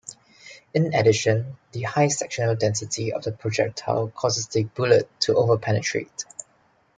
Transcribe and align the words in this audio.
In 0.73 0.95
addition, 0.95 1.57
the 1.73 1.83
high 1.83 2.07
sectional 2.07 2.55
density 2.55 3.13
of 3.13 3.21
the 3.21 3.31
projectile 3.31 4.09
causes 4.09 4.47
the 4.47 4.63
bullet 4.63 5.07
to 5.19 5.35
overpenetrate. 5.35 6.25